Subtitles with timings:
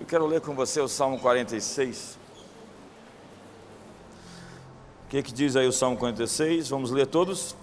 [0.00, 2.18] Eu quero ler com você o Salmo 46.
[5.04, 6.70] O que, que diz aí o Salmo 46?
[6.70, 7.54] Vamos ler todos?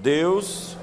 [0.00, 0.76] Deus.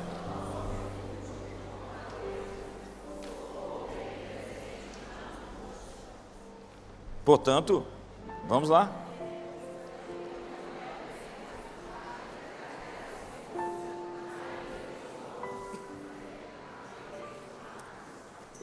[7.26, 7.84] Portanto,
[8.48, 9.05] vamos lá.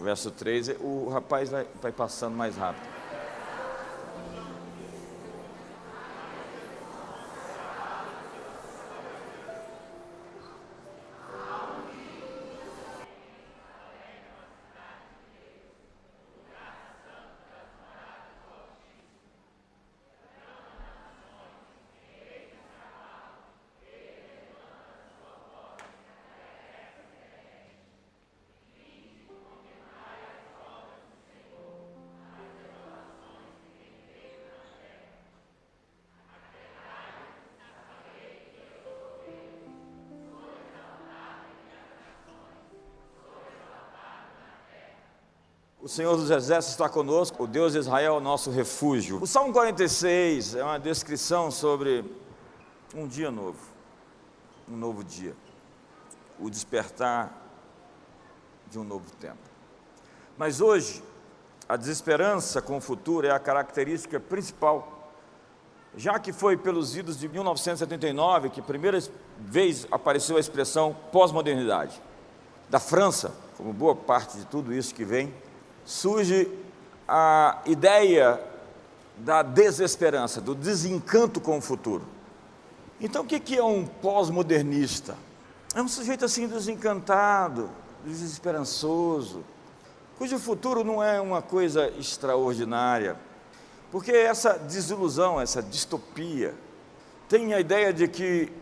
[0.03, 2.92] Verso 13, o rapaz vai, vai passando mais rápido.
[45.93, 49.23] Senhor dos Exércitos está conosco, o Deus de Israel é o nosso refúgio.
[49.23, 52.03] O Salmo 46 é uma descrição sobre
[52.95, 53.59] um dia novo,
[54.67, 55.37] um novo dia,
[56.41, 57.31] o despertar
[58.71, 59.37] de um novo tempo.
[60.39, 61.05] Mas hoje,
[61.69, 65.13] a desesperança com o futuro é a característica principal,
[65.95, 68.99] já que foi pelos idos de 1979 que primeira
[69.39, 72.01] vez apareceu a expressão pós-modernidade.
[72.71, 75.31] Da França, como boa parte de tudo isso que vem,
[75.85, 76.49] surge
[77.07, 78.41] a ideia
[79.17, 82.05] da desesperança, do desencanto com o futuro.
[83.01, 85.17] Então, o que é um pós-modernista?
[85.75, 87.69] É um sujeito assim desencantado,
[88.05, 89.45] desesperançoso,
[90.19, 93.17] cujo futuro não é uma coisa extraordinária,
[93.91, 96.55] porque essa desilusão, essa distopia,
[97.29, 98.53] tem a ideia de que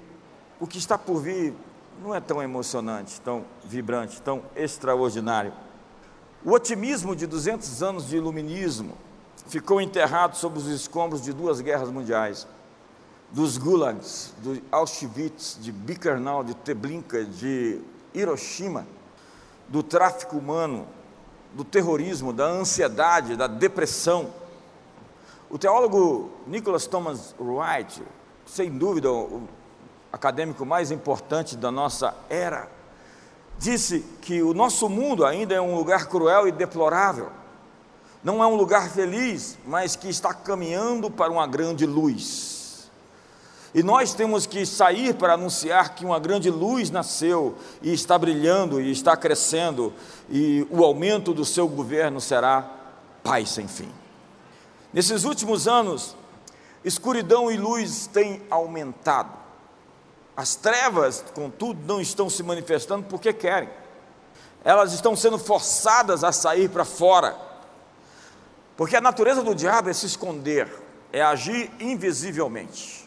[0.58, 1.54] o que está por vir
[2.02, 5.52] não é tão emocionante, tão vibrante, tão extraordinário.
[6.42, 8.94] O otimismo de 200 anos de iluminismo
[9.46, 12.46] ficou enterrado sob os escombros de duas guerras mundiais,
[13.30, 17.82] dos gulags, do Auschwitz, de Bickernau, de Treblinka, de
[18.14, 18.86] Hiroshima,
[19.68, 20.86] do tráfico humano,
[21.52, 24.30] do terrorismo, da ansiedade, da depressão.
[25.50, 28.02] O teólogo Nicholas Thomas Wright,
[28.46, 29.42] sem dúvida o
[30.10, 32.79] acadêmico mais importante da nossa era,
[33.60, 37.28] disse que o nosso mundo ainda é um lugar cruel e deplorável.
[38.24, 42.90] Não é um lugar feliz, mas que está caminhando para uma grande luz.
[43.74, 48.80] E nós temos que sair para anunciar que uma grande luz nasceu e está brilhando
[48.80, 49.92] e está crescendo,
[50.28, 52.68] e o aumento do seu governo será
[53.22, 53.92] paz sem fim.
[54.92, 56.16] Nesses últimos anos,
[56.82, 59.39] escuridão e luz têm aumentado.
[60.40, 63.68] As trevas, contudo, não estão se manifestando porque querem.
[64.64, 67.36] Elas estão sendo forçadas a sair para fora.
[68.74, 70.66] Porque a natureza do diabo é se esconder,
[71.12, 73.06] é agir invisivelmente.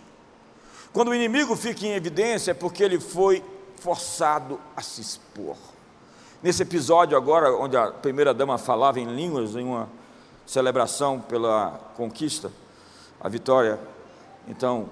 [0.94, 3.44] Quando o inimigo fica em evidência é porque ele foi
[3.78, 5.58] forçado a se expor.
[6.44, 9.90] Nesse episódio agora, onde a primeira dama falava em línguas, em uma
[10.46, 12.52] celebração pela conquista,
[13.20, 13.80] a vitória,
[14.48, 14.88] então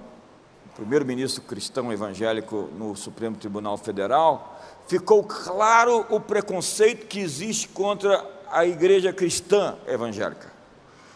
[0.74, 8.66] primeiro-ministro cristão evangélico no Supremo Tribunal Federal, ficou claro o preconceito que existe contra a
[8.66, 10.52] igreja cristã evangélica.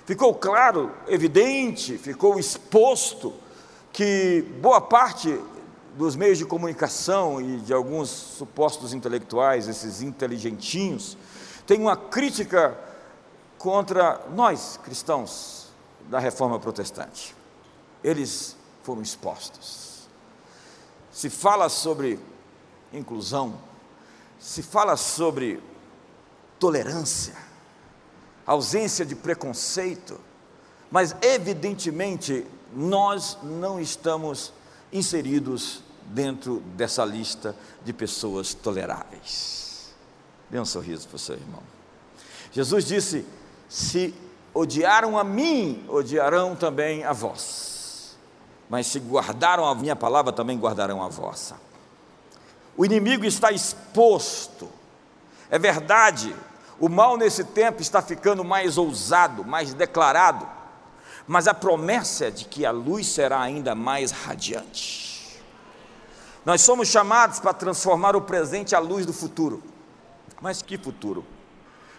[0.05, 3.33] Ficou claro, evidente, ficou exposto
[3.93, 5.41] que boa parte
[5.97, 11.17] dos meios de comunicação e de alguns supostos intelectuais, esses inteligentinhos,
[11.67, 12.79] tem uma crítica
[13.59, 15.69] contra nós, cristãos
[16.09, 17.35] da reforma protestante.
[18.05, 18.56] Eles
[18.87, 20.07] foram expostos.
[21.11, 22.21] Se fala sobre
[22.93, 23.59] inclusão,
[24.39, 25.61] se fala sobre
[26.61, 27.35] tolerância,
[28.47, 30.21] ausência de preconceito,
[30.89, 34.53] mas evidentemente nós não estamos
[34.93, 39.93] inseridos dentro dessa lista de pessoas toleráveis.
[40.49, 41.63] Dê um sorriso para o seu irmão.
[42.53, 43.27] Jesus disse:
[43.69, 44.15] Se
[44.55, 47.76] odiaram a mim, odiarão também a vós
[48.69, 51.57] mas se guardaram a minha palavra, também guardarão a vossa.
[52.77, 54.69] O inimigo está exposto,
[55.51, 56.35] é verdade,
[56.79, 60.47] o mal nesse tempo está ficando mais ousado, mais declarado,
[61.27, 65.41] mas a promessa é de que a luz será ainda mais radiante.
[66.45, 69.63] Nós somos chamados para transformar o presente à luz do futuro.
[70.41, 71.25] Mas que futuro?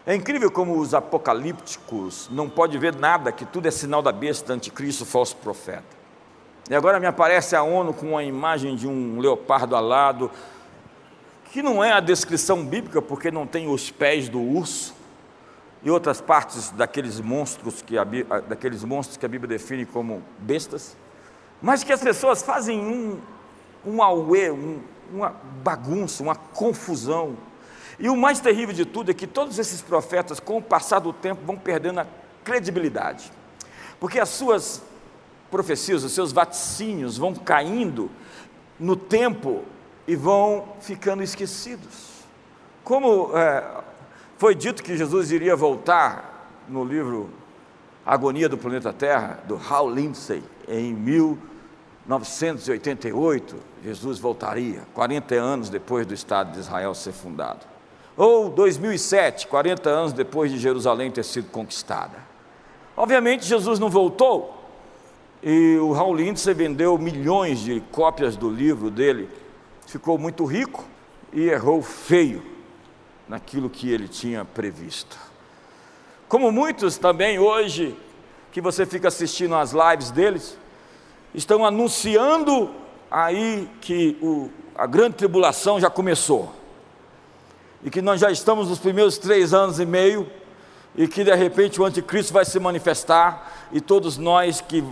[0.05, 4.53] É incrível como os apocalípticos não podem ver nada, que tudo é sinal da besta,
[4.53, 5.96] anticristo, falso profeta.
[6.69, 10.29] E agora me aparece a ONU com uma imagem de um leopardo alado,
[11.49, 14.93] que não é a descrição bíblica, porque não tem os pés do urso
[15.81, 20.97] e outras partes daqueles monstros que a, daqueles monstros que a Bíblia define como bestas,
[21.61, 23.17] mas que as pessoas fazem um,
[23.85, 25.33] um auê, um, uma
[25.63, 27.37] bagunça, uma confusão.
[27.97, 31.13] E o mais terrível de tudo é que todos esses profetas, com o passar do
[31.13, 32.07] tempo, vão perdendo a
[32.43, 33.31] credibilidade,
[34.01, 34.81] porque as suas
[35.49, 38.11] profecias, os seus vaticínios vão caindo
[38.79, 39.63] no tempo
[40.07, 42.07] e vão ficando esquecidos.
[42.83, 43.63] Como é,
[44.37, 47.29] foi dito que Jesus iria voltar no livro
[48.05, 56.13] Agonia do Planeta Terra, do Hal Lindsey, em 1988, Jesus voltaria, 40 anos depois do
[56.13, 57.65] Estado de Israel ser fundado.
[58.15, 62.25] Ou 2007, 40 anos depois de Jerusalém ter sido conquistada.
[62.95, 64.56] Obviamente, Jesus não voltou,
[65.41, 69.29] e o Hal Lindsey vendeu milhões de cópias do livro dele,
[69.85, 70.83] ficou muito rico
[71.31, 72.43] e errou feio
[73.27, 75.17] naquilo que ele tinha previsto.
[76.27, 77.95] Como muitos também hoje,
[78.51, 80.57] que você fica assistindo as lives deles,
[81.33, 82.71] estão anunciando
[83.09, 86.51] aí que o, a grande tribulação já começou,
[87.83, 90.29] e que nós já estamos nos primeiros três anos e meio,
[90.95, 94.83] e que de repente o anticristo vai se manifestar, e todos nós que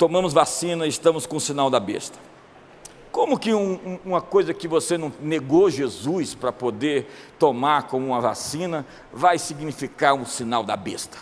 [0.00, 2.18] tomamos vacina estamos com o sinal da besta.
[3.12, 7.06] Como que um, uma coisa que você não negou Jesus para poder
[7.38, 11.18] tomar como uma vacina vai significar um sinal da besta?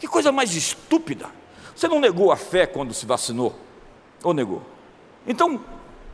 [0.00, 1.26] Que coisa mais estúpida!
[1.72, 3.54] Você não negou a fé quando se vacinou?
[4.24, 4.60] Ou negou?
[5.24, 5.60] Então,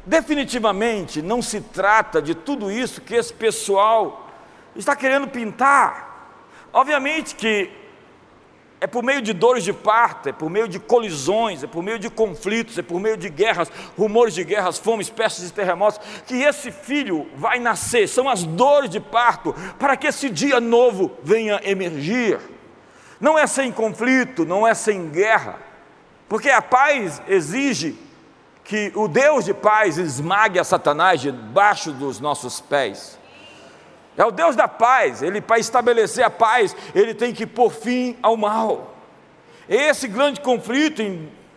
[0.04, 4.28] definitivamente não se trata de tudo isso que esse pessoal
[4.76, 6.28] está querendo pintar.
[6.74, 7.70] Obviamente que
[8.82, 12.00] é por meio de dores de parto, é por meio de colisões, é por meio
[12.00, 16.42] de conflitos, é por meio de guerras, rumores de guerras, fome, espécies de terremotos, que
[16.42, 18.08] esse filho vai nascer.
[18.08, 22.40] São as dores de parto para que esse dia novo venha emergir.
[23.20, 25.60] Não é sem conflito, não é sem guerra,
[26.28, 27.96] porque a paz exige
[28.64, 33.16] que o Deus de paz esmague a Satanás debaixo dos nossos pés.
[34.16, 38.16] É o Deus da paz, ele para estabelecer a paz, ele tem que pôr fim
[38.22, 38.94] ao mal.
[39.68, 41.02] Esse grande conflito,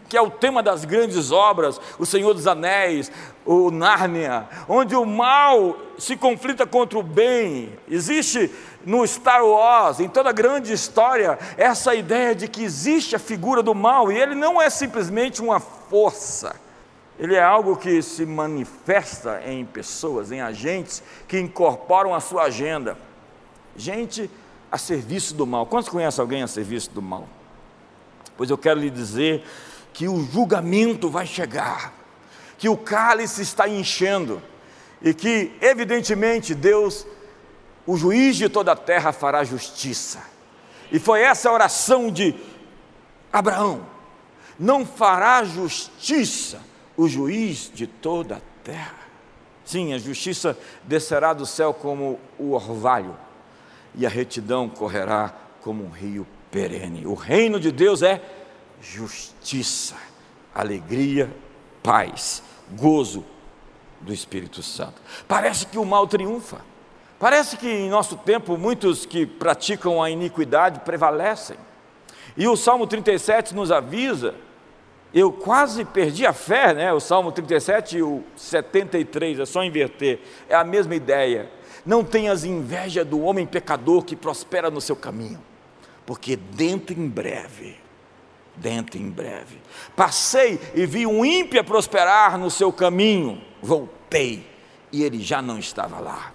[0.08, 3.12] que é o tema das grandes obras, o Senhor dos Anéis,
[3.46, 7.74] o Nárnia, onde o mal se conflita contra o bem.
[7.90, 8.50] Existe
[8.86, 13.62] no Star Wars, em toda a grande história, essa ideia de que existe a figura
[13.62, 16.65] do mal e ele não é simplesmente uma força
[17.18, 22.98] ele é algo que se manifesta em pessoas, em agentes que incorporam a sua agenda.
[23.76, 24.30] Gente
[24.70, 25.66] a serviço do mal.
[25.66, 27.28] Quantos conhecem alguém a serviço do mal?
[28.36, 29.46] Pois eu quero lhe dizer
[29.94, 31.94] que o julgamento vai chegar,
[32.58, 34.42] que o cálice está enchendo
[35.02, 37.08] e que, evidentemente, Deus,
[37.88, 40.22] o juiz de toda a terra, fará justiça.
[40.92, 42.36] E foi essa a oração de
[43.32, 43.86] Abraão:
[44.60, 46.60] não fará justiça
[46.98, 49.06] o juiz de toda a terra.
[49.64, 53.18] Sim, a justiça descerá do céu como o orvalho,
[53.96, 57.06] e a retidão correrá como um rio perene.
[57.08, 58.22] O reino de Deus é
[58.82, 59.96] justiça,
[60.54, 61.34] alegria,
[61.82, 62.44] paz,
[62.78, 63.26] gozo
[64.02, 65.02] do Espírito Santo.
[65.28, 66.62] Parece que o mal triunfa.
[67.18, 71.58] Parece que em nosso tempo muitos que praticam a iniquidade prevalecem.
[72.38, 74.36] E o Salmo 37 nos avisa
[75.16, 76.92] eu quase perdi a fé, né?
[76.92, 80.20] O Salmo 37 e o 73, é só inverter,
[80.50, 81.50] é a mesma ideia.
[81.86, 85.42] Não tenhas inveja do homem pecador que prospera no seu caminho,
[86.06, 87.78] porque dentro em breve,
[88.58, 89.62] dentro em breve,
[89.96, 94.46] passei e vi um ímpio prosperar no seu caminho, voltei
[94.92, 96.34] e ele já não estava lá.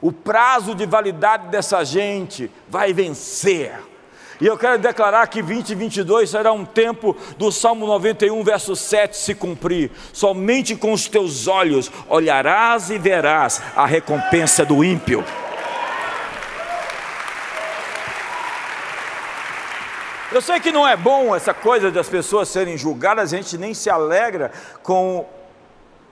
[0.00, 3.78] O prazo de validade dessa gente vai vencer
[4.40, 9.34] e eu quero declarar que 2022 será um tempo do Salmo 91, verso 7 se
[9.34, 9.90] cumprir.
[10.12, 15.24] Somente com os teus olhos olharás e verás a recompensa do ímpio.
[20.30, 23.72] Eu sei que não é bom essa coisa das pessoas serem julgadas, a gente nem
[23.72, 24.52] se alegra
[24.82, 25.26] com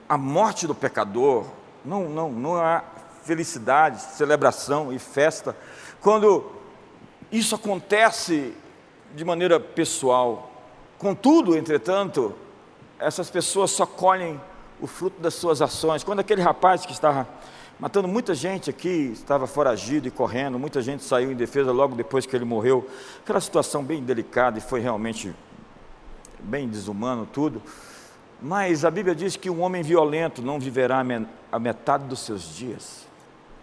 [0.08, 1.44] a morte do pecador.
[1.84, 2.82] Não, não, não há
[3.24, 5.54] felicidade, celebração e festa.
[6.00, 6.53] Quando
[7.38, 8.54] isso acontece
[9.14, 10.52] de maneira pessoal.
[10.98, 12.34] Contudo, entretanto,
[12.98, 14.40] essas pessoas só colhem
[14.80, 16.04] o fruto das suas ações.
[16.04, 17.26] Quando aquele rapaz que estava
[17.78, 22.24] matando muita gente aqui, estava foragido e correndo, muita gente saiu em defesa logo depois
[22.24, 22.88] que ele morreu.
[23.22, 25.34] Aquela situação bem delicada e foi realmente
[26.40, 27.60] bem desumano tudo.
[28.40, 31.02] Mas a Bíblia diz que um homem violento não viverá
[31.50, 33.06] a metade dos seus dias.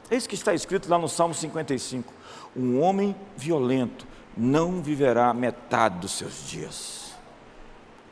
[0.10, 2.21] É isso que está escrito lá no Salmo 55.
[2.56, 4.06] Um homem violento
[4.36, 7.14] não viverá metade dos seus dias.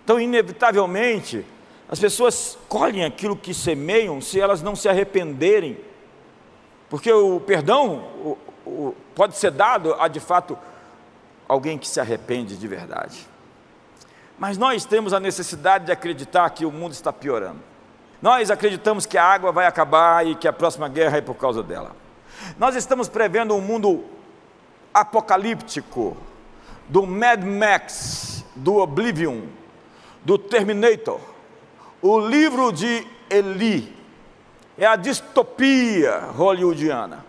[0.04, 1.46] Então, inevitavelmente,
[1.90, 5.78] as pessoas colhem aquilo que semeiam se elas não se arrependerem,
[6.90, 8.38] porque o perdão
[9.16, 10.58] pode ser dado a de fato
[11.48, 13.28] alguém que se arrepende de verdade.
[14.38, 17.60] Mas nós temos a necessidade de acreditar que o mundo está piorando.
[18.22, 21.64] Nós acreditamos que a água vai acabar e que a próxima guerra é por causa
[21.64, 21.96] dela.
[22.58, 24.04] Nós estamos prevendo um mundo
[24.94, 26.18] apocalíptico
[26.88, 29.42] do Mad Max, do Oblivion,
[30.24, 31.20] do Terminator.
[32.02, 33.96] O livro de Eli
[34.78, 37.26] é a distopia hollywoodiana.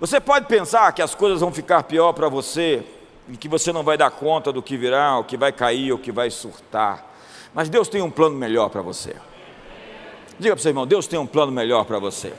[0.00, 2.84] Você pode pensar que as coisas vão ficar pior para você
[3.28, 5.98] e que você não vai dar conta do que virá, o que vai cair, o
[5.98, 7.14] que vai surtar.
[7.54, 9.14] Mas Deus tem um plano melhor para você.
[10.38, 12.32] Diga para o seu irmão: Deus tem um plano melhor para você.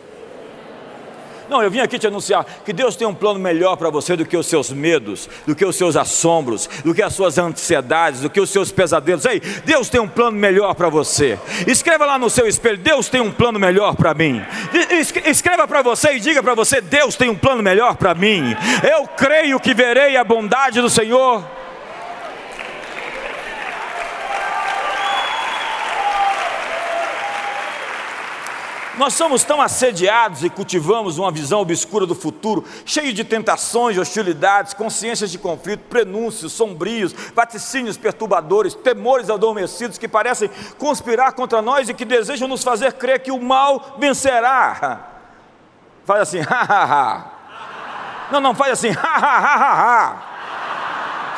[1.49, 4.25] Não, eu vim aqui te anunciar que Deus tem um plano melhor para você do
[4.25, 8.29] que os seus medos, do que os seus assombros, do que as suas ansiedades, do
[8.29, 9.25] que os seus pesadelos.
[9.25, 11.39] Ei, Deus tem um plano melhor para você.
[11.67, 14.41] Escreva lá no seu espelho: Deus tem um plano melhor para mim.
[15.25, 18.55] Escreva para você e diga para você: Deus tem um plano melhor para mim.
[18.83, 21.43] Eu creio que verei a bondade do Senhor
[28.97, 34.73] Nós somos tão assediados e cultivamos uma visão obscura do futuro, cheio de tentações, hostilidades,
[34.73, 41.93] consciências de conflito, prenúncios sombrios, vaticínios perturbadores, temores adormecidos que parecem conspirar contra nós e
[41.93, 45.09] que desejam nos fazer crer que o mal vencerá.
[46.05, 47.25] Faz assim, ha, ha, ha.
[48.31, 50.15] Não, não, faz assim, ha, ha, ha, ha,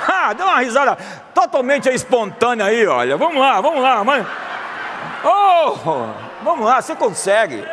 [0.07, 0.33] ha.
[0.33, 0.95] dá uma risada
[1.33, 3.17] totalmente espontânea aí, olha.
[3.17, 4.25] Vamos lá, vamos lá, mãe.
[5.23, 6.26] Oh!
[6.47, 7.57] Vamos lá, você consegue.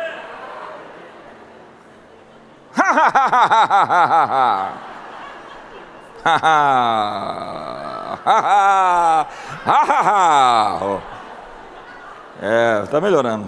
[12.41, 13.47] é, está melhorando.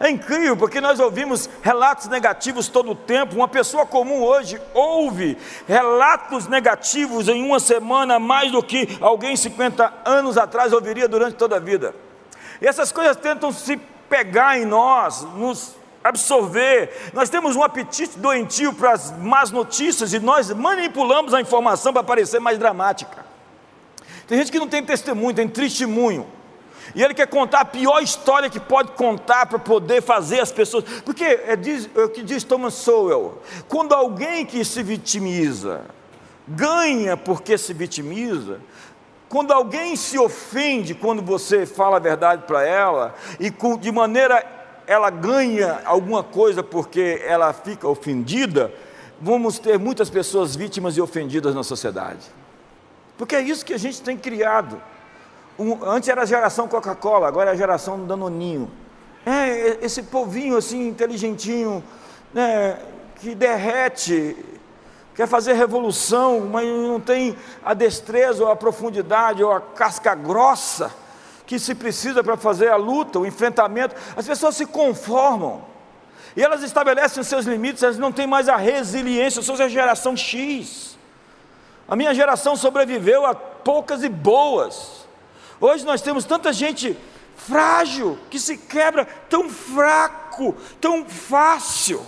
[0.00, 3.36] É incrível porque nós ouvimos relatos negativos todo o tempo.
[3.36, 5.36] Uma pessoa comum hoje ouve
[5.68, 11.56] relatos negativos em uma semana mais do que alguém 50 anos atrás ouviria durante toda
[11.56, 11.94] a vida.
[12.60, 13.76] E essas coisas tentam se
[14.08, 17.10] pegar em nós, nos absorver.
[17.12, 22.02] Nós temos um apetite doentio para as más notícias e nós manipulamos a informação para
[22.02, 23.24] parecer mais dramática.
[24.26, 26.26] Tem gente que não tem testemunho, tem testemunho.
[26.94, 30.84] E ele quer contar a pior história que pode contar para poder fazer as pessoas.
[31.04, 35.82] Porque é, diz, é o que diz Thomas Sowell: quando alguém que se vitimiza
[36.50, 38.60] ganha porque se vitimiza,
[39.30, 44.44] quando alguém se ofende quando você fala a verdade para ela, e de maneira
[44.88, 48.74] ela ganha alguma coisa porque ela fica ofendida,
[49.20, 52.26] vamos ter muitas pessoas vítimas e ofendidas na sociedade.
[53.16, 54.82] Porque é isso que a gente tem criado.
[55.56, 58.68] Um, antes era a geração Coca-Cola, agora é a geração Danoninho.
[59.24, 61.84] É esse povinho assim, inteligentinho,
[62.34, 62.80] né,
[63.20, 64.36] que derrete
[65.14, 70.90] quer fazer revolução, mas não tem a destreza ou a profundidade ou a casca grossa
[71.46, 73.94] que se precisa para fazer a luta, o enfrentamento.
[74.16, 75.64] As pessoas se conformam
[76.36, 79.40] e elas estabelecem os seus limites, elas não têm mais a resiliência.
[79.40, 80.96] Eu sou a geração X.
[81.88, 85.08] A minha geração sobreviveu a poucas e boas.
[85.60, 86.96] Hoje nós temos tanta gente
[87.36, 92.06] frágil que se quebra tão fraco, tão fácil.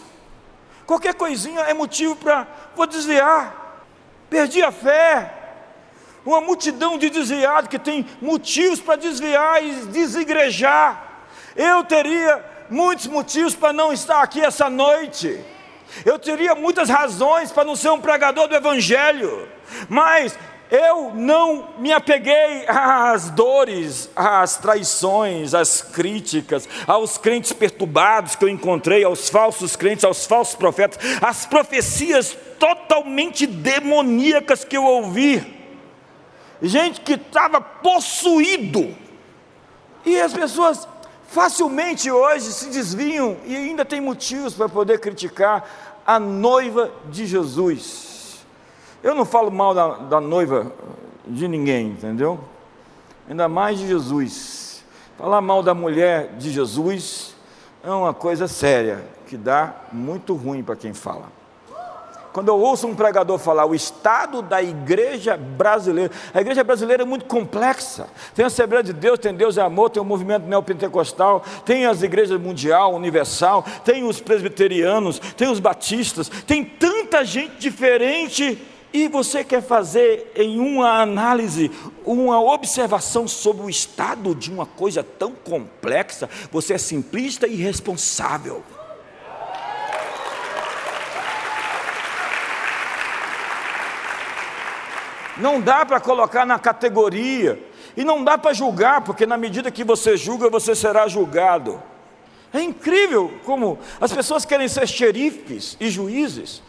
[0.92, 2.46] Qualquer coisinha é motivo para
[2.76, 3.82] vou desviar.
[4.28, 5.32] Perdi a fé.
[6.22, 11.24] Uma multidão de desviados que tem motivos para desviar e desigrejar.
[11.56, 15.42] Eu teria muitos motivos para não estar aqui essa noite.
[16.04, 19.48] Eu teria muitas razões para não ser um pregador do Evangelho,
[19.88, 20.38] mas
[20.72, 28.48] eu não me apeguei às dores, às traições, às críticas, aos crentes perturbados que eu
[28.48, 35.44] encontrei, aos falsos crentes, aos falsos profetas, às profecias totalmente demoníacas que eu ouvi.
[36.62, 38.96] Gente que estava possuído.
[40.06, 40.88] E as pessoas
[41.28, 48.11] facilmente hoje se desviam e ainda tem motivos para poder criticar a noiva de Jesus.
[49.02, 50.72] Eu não falo mal da, da noiva
[51.26, 52.38] de ninguém, entendeu?
[53.28, 54.84] Ainda mais de Jesus.
[55.18, 57.34] Falar mal da mulher de Jesus,
[57.82, 61.26] é uma coisa séria, que dá muito ruim para quem fala.
[62.32, 67.06] Quando eu ouço um pregador falar o estado da igreja brasileira, a igreja brasileira é
[67.06, 68.06] muito complexa.
[68.34, 72.02] Tem a Assembleia de Deus, tem Deus é amor, tem o movimento neopentecostal, tem as
[72.02, 78.58] igrejas mundial, universal, tem os presbiterianos, tem os batistas, tem tanta gente diferente
[78.92, 81.70] e você quer fazer em uma análise,
[82.04, 88.62] uma observação sobre o estado de uma coisa tão complexa, você é simplista e irresponsável.
[95.38, 97.58] Não dá para colocar na categoria,
[97.96, 101.82] e não dá para julgar, porque na medida que você julga, você será julgado.
[102.52, 106.62] É incrível como as pessoas querem ser xerifes e juízes,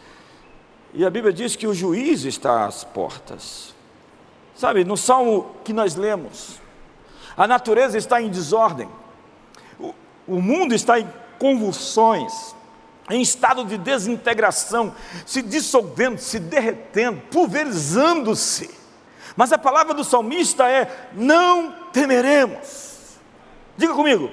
[0.94, 3.74] e a Bíblia diz que o juiz está às portas.
[4.54, 6.60] Sabe, no salmo que nós lemos,
[7.36, 8.88] a natureza está em desordem,
[9.78, 9.92] o,
[10.28, 12.54] o mundo está em convulsões,
[13.10, 14.94] em estado de desintegração,
[15.26, 18.70] se dissolvendo, se derretendo, pulverizando-se.
[19.36, 23.18] Mas a palavra do salmista é: não temeremos.
[23.76, 24.30] Diga comigo.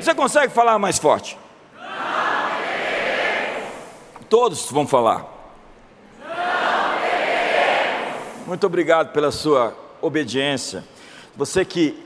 [0.00, 1.36] Você consegue falar mais forte?
[4.28, 5.24] Todos vão falar.
[8.46, 10.84] Muito obrigado pela sua obediência.
[11.36, 12.04] Você que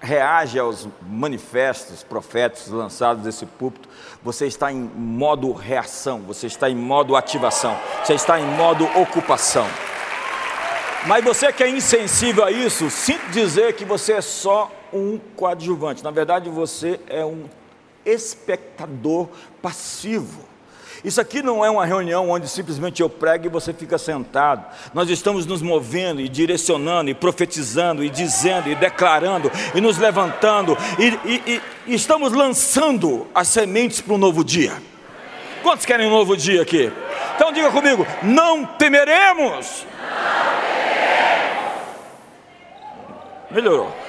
[0.00, 3.88] reage aos manifestos proféticos lançados desse púlpito,
[4.22, 9.66] você está em modo reação, você está em modo ativação, você está em modo ocupação.
[11.06, 16.02] Mas você que é insensível a isso, sinto dizer que você é só um coadjuvante.
[16.04, 17.44] Na verdade, você é um
[18.04, 19.28] espectador
[19.60, 20.53] passivo.
[21.04, 24.64] Isso aqui não é uma reunião onde simplesmente eu prego e você fica sentado.
[24.94, 30.78] Nós estamos nos movendo e direcionando, e profetizando, e dizendo, e declarando, e nos levantando,
[30.98, 34.72] e, e, e estamos lançando as sementes para um novo dia.
[35.62, 36.90] Quantos querem um novo dia aqui?
[37.36, 39.84] Então diga comigo: não temeremos.
[40.00, 41.44] Não temeremos.
[43.50, 44.03] Melhorou.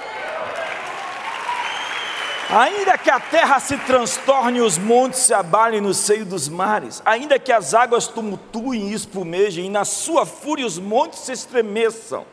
[2.50, 7.02] Ainda que a terra se transtorne e os montes se abalem no seio dos mares,
[7.04, 12.26] ainda que as águas tumultuem e espumejem, e na sua fúria os montes se estremeçam,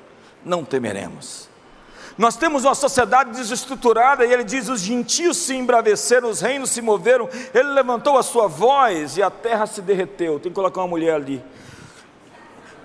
[0.45, 1.51] não temeremos.
[2.19, 6.83] Nós temos uma sociedade desestruturada, e ele diz: os gentios se embraveceram, os reinos se
[6.83, 10.39] moveram, ele levantou a sua voz e a terra se derreteu.
[10.39, 11.43] Tem que colocar uma mulher ali.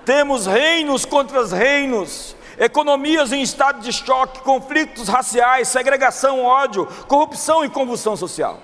[0.06, 7.64] Temos reinos contra os reinos, economias em estado de choque, conflitos raciais, segregação, ódio, corrupção
[7.64, 8.60] e convulsão social.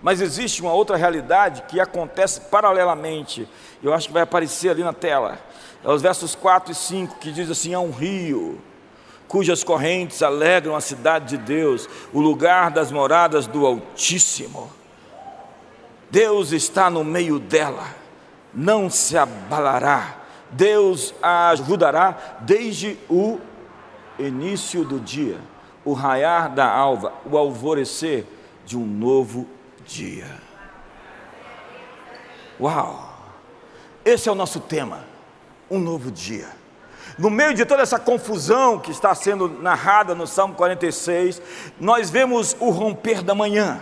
[0.00, 3.48] Mas existe uma outra realidade que acontece paralelamente,
[3.82, 5.38] eu acho que vai aparecer ali na tela.
[5.84, 8.60] É os versos 4 e 5 que diz assim: há um rio
[9.32, 14.70] cujas correntes alegram a cidade de Deus, o lugar das moradas do Altíssimo.
[16.10, 17.86] Deus está no meio dela,
[18.52, 20.21] não se abalará
[20.52, 23.40] Deus a ajudará desde o
[24.18, 25.38] início do dia,
[25.84, 28.26] o raiar da alva, o alvorecer
[28.64, 29.46] de um novo
[29.86, 30.26] dia.
[32.60, 33.10] Uau!
[34.04, 35.04] Esse é o nosso tema,
[35.70, 36.48] um novo dia.
[37.18, 41.42] No meio de toda essa confusão que está sendo narrada no Salmo 46,
[41.78, 43.80] nós vemos o romper da manhã,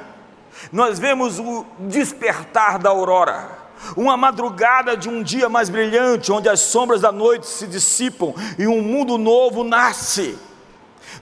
[0.72, 3.60] nós vemos o despertar da aurora
[3.96, 8.66] uma madrugada de um dia mais brilhante, onde as sombras da noite se dissipam e
[8.66, 10.38] um mundo novo nasce.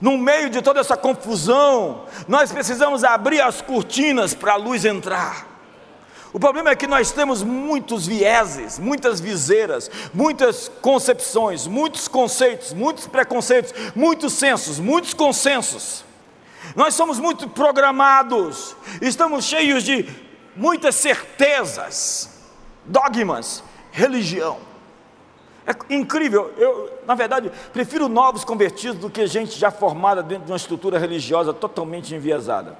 [0.01, 5.47] No meio de toda essa confusão, nós precisamos abrir as cortinas para a luz entrar.
[6.31, 13.07] O problema é que nós temos muitos vieses, muitas viseiras, muitas concepções, muitos conceitos, muitos
[13.07, 16.05] preconceitos, muitos sensos, muitos consensos.
[16.75, 20.07] Nós somos muito programados, estamos cheios de
[20.55, 22.38] muitas certezas
[22.89, 24.57] dogmas, religião.
[25.65, 30.51] É incrível, eu, na verdade, prefiro novos convertidos do que gente já formada dentro de
[30.51, 32.75] uma estrutura religiosa totalmente enviesada.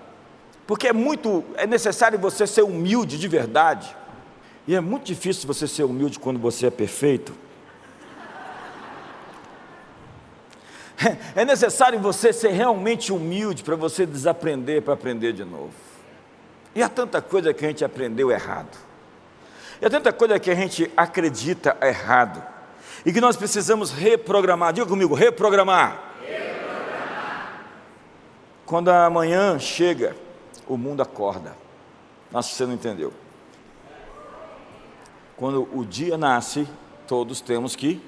[0.66, 3.96] Porque é muito, é necessário você ser humilde de verdade.
[4.68, 7.34] E é muito difícil você ser humilde quando você é perfeito.
[11.34, 15.72] É necessário você ser realmente humilde para você desaprender para aprender de novo.
[16.76, 18.89] E há tanta coisa que a gente aprendeu errado.
[19.82, 22.44] E há tanta coisa que a gente acredita errado
[23.06, 24.74] e que nós precisamos reprogramar.
[24.74, 26.16] Diga comigo, reprogramar.
[26.22, 27.64] reprogramar.
[28.66, 30.16] Quando a manhã chega,
[30.68, 31.56] o mundo acorda.
[32.32, 33.14] Nossa, você não entendeu.
[35.38, 36.68] Quando o dia nasce,
[37.08, 38.02] todos temos que.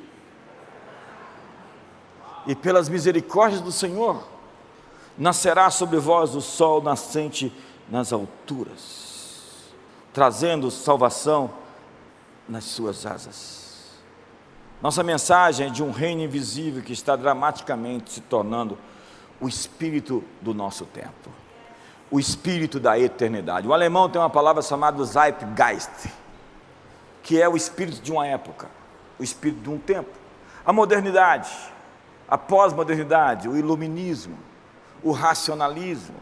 [2.46, 4.28] E pelas misericórdias do Senhor,
[5.18, 7.54] nascerá sobre vós o sol nascente
[7.90, 9.74] nas alturas,
[10.14, 11.61] trazendo salvação
[12.52, 14.02] nas suas asas.
[14.82, 18.78] Nossa mensagem é de um reino invisível que está dramaticamente se tornando
[19.40, 21.30] o espírito do nosso tempo,
[22.12, 23.68] o espírito da eternidade.
[23.68, 26.12] O alemão tem uma palavra chamada Zeitgeist,
[27.24, 28.68] que é o espírito de uma época,
[29.18, 30.12] o espírito de um tempo.
[30.66, 31.50] A modernidade,
[32.28, 34.38] a pós-modernidade, o iluminismo,
[35.02, 36.18] o racionalismo,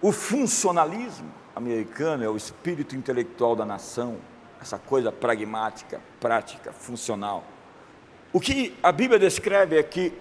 [0.00, 4.16] o funcionalismo americano é o espírito intelectual da nação,
[4.60, 7.44] essa coisa pragmática, prática, funcional.
[8.32, 10.12] O que a Bíblia descreve é que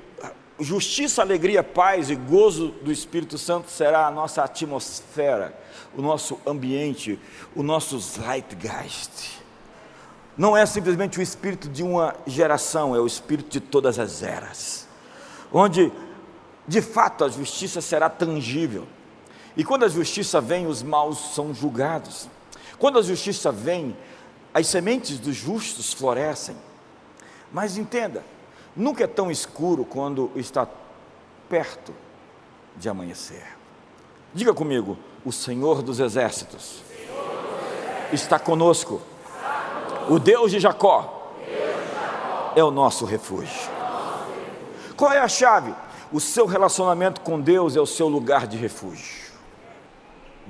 [0.60, 5.58] justiça, alegria, paz e gozo do Espírito Santo será a nossa atmosfera,
[5.95, 7.19] o nosso ambiente,
[7.56, 9.39] o nosso zeitgeist.
[10.38, 14.88] Não é simplesmente o espírito de uma geração, é o espírito de todas as eras,
[15.52, 15.91] onde
[16.67, 18.88] de fato a justiça será tangível.
[19.58, 22.30] E quando a justiça vem, os maus são julgados.
[22.78, 23.97] Quando a justiça vem,
[24.54, 26.56] as sementes dos justos florescem.
[27.52, 28.24] Mas entenda,
[28.76, 30.68] nunca é tão escuro quando está
[31.48, 31.94] perto
[32.76, 33.46] de amanhecer.
[34.34, 36.82] Diga comigo: o Senhor dos Exércitos,
[38.12, 39.02] está conosco.
[40.10, 41.34] O Deus de Jacó
[42.56, 43.70] é o nosso refúgio.
[44.96, 45.74] Qual é a chave?
[46.12, 49.29] O seu relacionamento com Deus é o seu lugar de refúgio.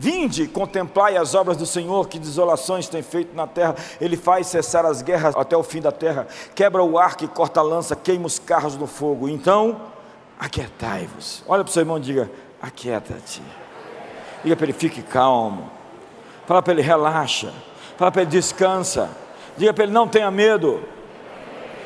[0.02, 3.76] Vinde, contemplai as obras do Senhor, que desolações tem feito na terra.
[4.00, 7.60] Ele faz cessar as guerras até o fim da terra, quebra o arco e corta
[7.60, 9.28] a lança, queima os carros no fogo.
[9.28, 9.82] Então,
[10.40, 11.44] aquietai-vos.
[11.46, 12.32] Olha para o seu irmão e diga:
[12.62, 13.42] aquieta-te.
[14.42, 15.70] Diga para ele: fique calmo.
[16.48, 17.52] Fala para ele: relaxa.
[17.98, 19.10] Fala para ele: descansa.
[19.58, 20.82] Diga para ele: não tenha medo.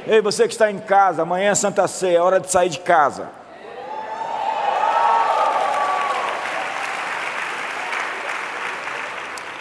[0.05, 2.79] Ei, você que está em casa, amanhã é Santa Ceia, é hora de sair de
[2.79, 3.27] casa.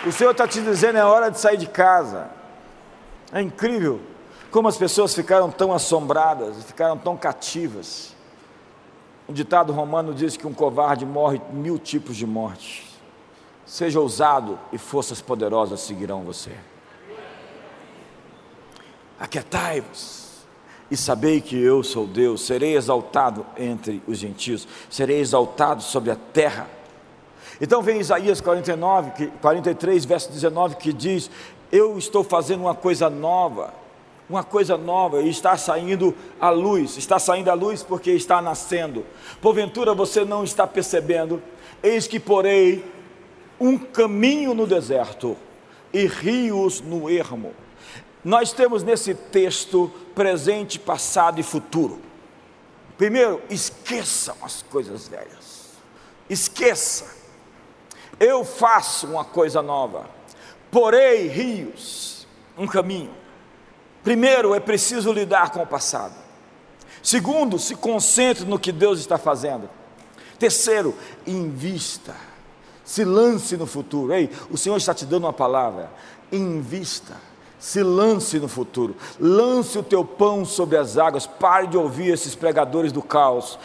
[0.05, 2.29] O Senhor está te dizendo, é hora de sair de casa.
[3.33, 4.01] É incrível
[4.51, 8.15] como as pessoas ficaram tão assombradas, ficaram tão cativas.
[9.29, 12.87] Um ditado romano diz que um covarde morre mil tipos de morte.
[13.65, 16.51] Seja ousado e forças poderosas seguirão você.
[19.19, 20.43] Aquietai-vos
[20.91, 26.17] e sabei que eu sou Deus, serei exaltado entre os gentios, serei exaltado sobre a
[26.17, 26.69] terra
[27.63, 31.31] então vem Isaías 49, que, 43, verso 19, que diz:
[31.71, 33.73] Eu estou fazendo uma coisa nova,
[34.29, 39.07] uma coisa nova, e está saindo a luz, está saindo a luz porque está nascendo.
[39.41, 41.41] Porventura você não está percebendo,
[41.81, 42.85] eis que porei
[43.61, 45.37] um caminho no deserto
[45.93, 47.55] e rios no ermo.
[48.25, 52.01] Nós temos nesse texto presente, passado e futuro.
[52.99, 55.71] Primeiro, esqueçam as coisas velhas.
[56.29, 57.22] Esqueça
[58.19, 60.07] eu faço uma coisa nova,
[60.71, 63.11] porei rios, um caminho.
[64.03, 66.15] Primeiro, é preciso lidar com o passado.
[67.03, 69.69] Segundo, se concentre no que Deus está fazendo.
[70.39, 70.95] Terceiro,
[71.27, 72.15] invista.
[72.85, 74.13] Se lance no futuro.
[74.13, 75.91] Ei, o Senhor está te dando uma palavra.
[76.31, 77.17] Invista.
[77.59, 78.97] Se lance no futuro.
[79.21, 81.27] Lance o teu pão sobre as águas.
[81.27, 83.59] Pare de ouvir esses pregadores do caos.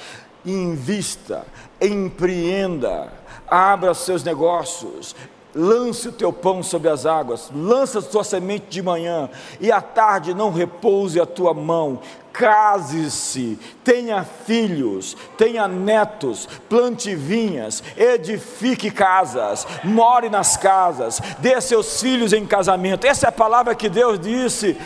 [0.45, 1.45] Invista.
[1.81, 3.11] Empreenda
[3.47, 5.15] abra seus negócios,
[5.55, 9.29] lance o teu pão sobre as águas, lança a tua semente de manhã,
[9.59, 11.99] e à tarde não repouse a tua mão,
[12.31, 22.33] case-se, tenha filhos, tenha netos, plante vinhas, edifique casas, more nas casas, dê seus filhos
[22.33, 23.07] em casamento.
[23.07, 24.77] Essa é a palavra que Deus disse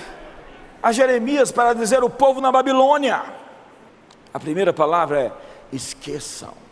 [0.82, 3.22] a Jeremias para dizer o povo na Babilônia.
[4.34, 5.32] A primeira palavra é:
[5.74, 6.71] esqueçam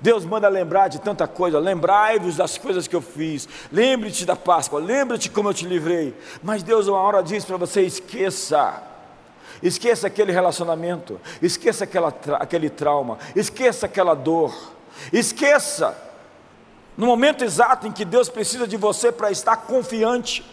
[0.00, 4.80] Deus manda lembrar de tanta coisa, lembrai-vos das coisas que eu fiz, lembre-te da Páscoa,
[4.80, 6.14] lembre-te como eu te livrei.
[6.42, 8.80] Mas Deus, uma hora diz para você: esqueça,
[9.60, 14.54] esqueça aquele relacionamento, esqueça aquela, aquele trauma, esqueça aquela dor,
[15.12, 15.96] esqueça,
[16.96, 20.44] no momento exato em que Deus precisa de você para estar confiante,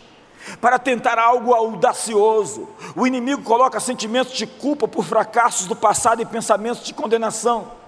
[0.59, 2.67] para tentar algo audacioso.
[2.95, 7.84] O inimigo coloca sentimentos de culpa por fracassos do passado e pensamentos de condenação.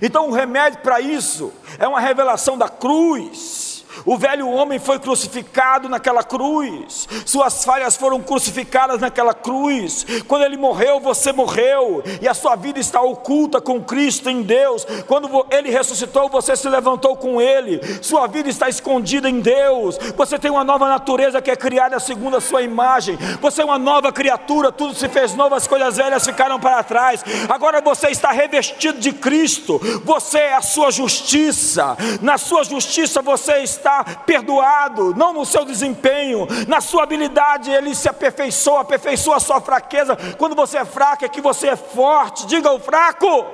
[0.00, 5.88] Então, o remédio para isso é uma revelação da cruz, O velho homem foi crucificado
[5.88, 10.06] naquela cruz, suas falhas foram crucificadas naquela cruz.
[10.26, 14.86] Quando ele morreu, você morreu, e a sua vida está oculta com Cristo em Deus.
[15.06, 19.98] Quando ele ressuscitou, você se levantou com ele, sua vida está escondida em Deus.
[20.16, 23.78] Você tem uma nova natureza que é criada segundo a sua imagem, você é uma
[23.78, 27.24] nova criatura, tudo se fez novo, as coisas velhas ficaram para trás.
[27.48, 33.58] Agora você está revestido de Cristo, você é a sua justiça, na sua justiça você
[33.58, 33.85] está
[34.26, 40.16] perdoado, não no seu desempenho, na sua habilidade, ele se aperfeiçoa, aperfeiçoa a sua fraqueza.
[40.38, 42.46] Quando você é fraco, é que você é forte.
[42.46, 43.46] Diga o fraco.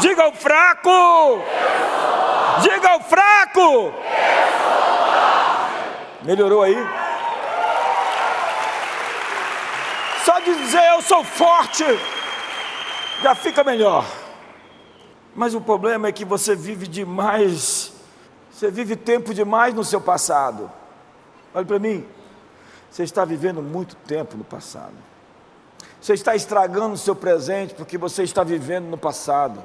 [0.00, 1.42] Diga o fraco.
[2.62, 3.92] Diga o fraco.
[6.22, 6.76] Melhorou aí?
[10.24, 11.84] Só de dizer eu sou forte,
[13.22, 14.04] já fica melhor.
[15.36, 17.92] Mas o problema é que você vive demais
[18.56, 20.72] você vive tempo demais no seu passado.
[21.54, 22.06] Olha para mim.
[22.90, 24.94] Você está vivendo muito tempo no passado.
[26.00, 29.62] Você está estragando o seu presente porque você está vivendo no passado.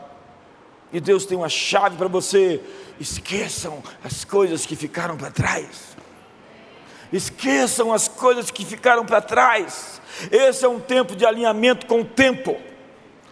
[0.91, 2.61] E Deus tem uma chave para você.
[2.99, 5.95] Esqueçam as coisas que ficaram para trás.
[7.13, 10.01] Esqueçam as coisas que ficaram para trás.
[10.29, 12.57] Esse é um tempo de alinhamento com o tempo.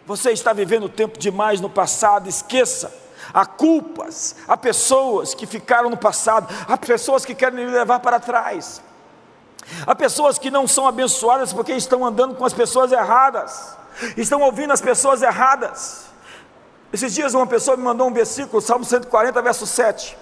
[0.08, 5.98] Você está vivendo tempo demais no passado, esqueça há culpas, há pessoas que ficaram no
[5.98, 8.82] passado, há pessoas que querem lhe levar para trás,
[9.86, 13.78] há pessoas que não são abençoadas porque estão andando com as pessoas erradas,
[14.16, 16.06] estão ouvindo as pessoas erradas.
[16.92, 20.18] Esses dias uma pessoa me mandou um versículo, Salmo 140, verso 7.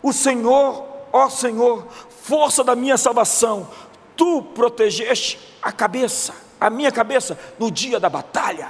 [0.00, 1.86] O Senhor, ó Senhor,
[2.22, 3.68] força da minha salvação,
[4.16, 8.68] tu protegeste a cabeça, a minha cabeça, no dia da batalha.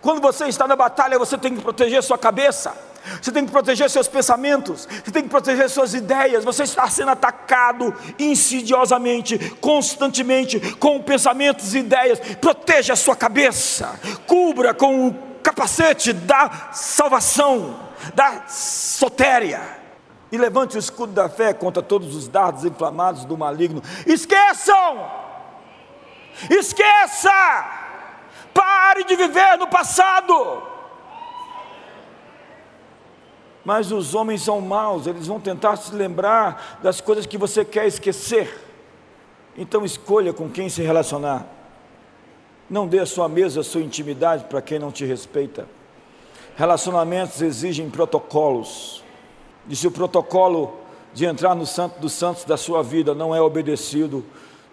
[0.00, 2.74] Quando você está na batalha, você tem que proteger sua cabeça,
[3.20, 6.44] você tem que proteger seus pensamentos, você tem que proteger suas ideias.
[6.44, 12.18] Você está sendo atacado insidiosamente, constantemente, com pensamentos e ideias.
[12.40, 17.78] Proteja a sua cabeça, cubra com o capacete da salvação,
[18.14, 19.62] da sotéria.
[20.32, 23.80] E levante o escudo da fé contra todos os dardos inflamados do maligno.
[24.04, 25.08] Esqueçam!
[26.50, 27.85] Esqueça!
[28.56, 30.62] Pare de viver no passado.
[33.62, 37.86] Mas os homens são maus, eles vão tentar se lembrar das coisas que você quer
[37.86, 38.64] esquecer.
[39.58, 41.46] Então escolha com quem se relacionar.
[42.70, 45.68] Não dê a sua mesa, a sua intimidade para quem não te respeita.
[46.56, 49.04] Relacionamentos exigem protocolos.
[49.68, 50.78] E se o protocolo
[51.12, 54.24] de entrar no santo dos santos da sua vida não é obedecido,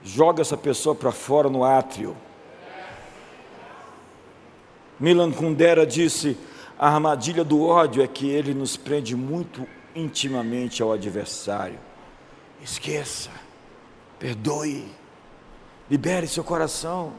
[0.03, 2.15] joga essa pessoa para fora no átrio.
[4.99, 6.37] Milan Kundera disse:
[6.77, 11.79] a armadilha do ódio é que ele nos prende muito intimamente ao adversário.
[12.61, 13.29] Esqueça,
[14.19, 14.85] perdoe,
[15.89, 17.13] libere seu coração.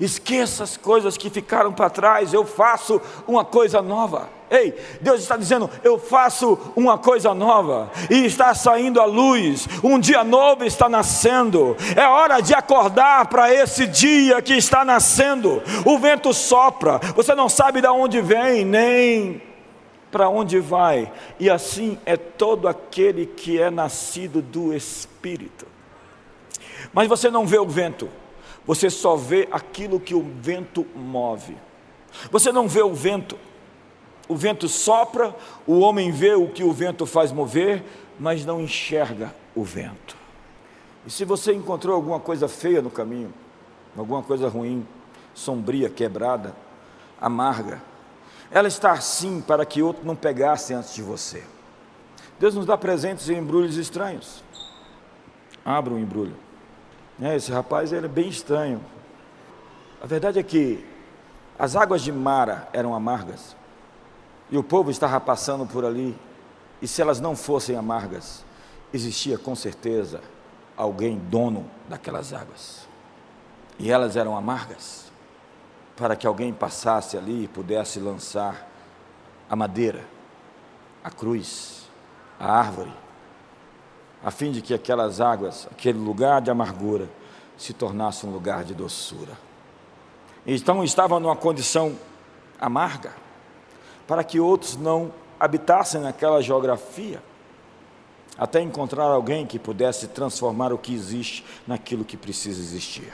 [0.00, 4.28] Esqueça as coisas que ficaram para trás, eu faço uma coisa nova.
[4.50, 9.98] Ei, Deus está dizendo: eu faço uma coisa nova, e está saindo a luz, um
[9.98, 11.76] dia novo está nascendo.
[11.96, 15.62] É hora de acordar para esse dia que está nascendo.
[15.86, 19.42] O vento sopra, você não sabe de onde vem, nem
[20.10, 25.66] para onde vai, e assim é todo aquele que é nascido do Espírito.
[26.92, 28.10] Mas você não vê o vento,
[28.66, 31.56] você só vê aquilo que o vento move.
[32.30, 33.36] Você não vê o vento.
[34.28, 35.34] O vento sopra,
[35.66, 37.82] o homem vê o que o vento faz mover,
[38.18, 40.16] mas não enxerga o vento.
[41.06, 43.34] E se você encontrou alguma coisa feia no caminho,
[43.96, 44.86] alguma coisa ruim,
[45.34, 46.54] sombria, quebrada,
[47.20, 47.82] amarga,
[48.50, 51.42] ela está assim para que outro não pegasse antes de você.
[52.38, 54.44] Deus nos dá presentes em embrulhos estranhos.
[55.64, 56.36] Abra um embrulho.
[57.22, 58.84] É, esse rapaz ele é bem estranho.
[60.02, 60.84] A verdade é que
[61.56, 63.54] as águas de Mara eram amargas
[64.50, 66.18] e o povo estava passando por ali.
[66.80, 68.44] E se elas não fossem amargas,
[68.92, 70.20] existia com certeza
[70.76, 72.88] alguém dono daquelas águas.
[73.78, 75.12] E elas eram amargas
[75.96, 78.68] para que alguém passasse ali e pudesse lançar
[79.48, 80.04] a madeira,
[81.04, 81.88] a cruz,
[82.40, 82.92] a árvore,
[84.24, 87.08] a fim de que aquelas águas, aquele lugar de amargura,
[87.56, 89.32] se tornasse um lugar de doçura.
[90.46, 91.96] Então estavam numa condição
[92.60, 93.12] amarga,
[94.06, 97.22] para que outros não habitassem naquela geografia,
[98.38, 103.12] até encontrar alguém que pudesse transformar o que existe naquilo que precisa existir.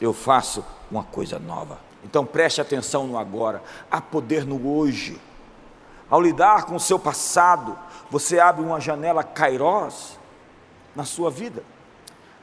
[0.00, 1.78] Eu faço uma coisa nova.
[2.04, 3.62] Então preste atenção no agora.
[3.90, 5.20] Há poder no hoje.
[6.12, 7.78] Ao lidar com o seu passado,
[8.10, 10.18] você abre uma janela kairós
[10.94, 11.64] na sua vida.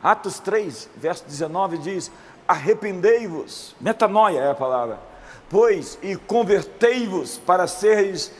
[0.02, 2.12] Atos 3, verso 19 diz:
[2.48, 5.00] Arrependei-vos, metanoia é a palavra,
[5.48, 8.32] pois e convertei-vos para seres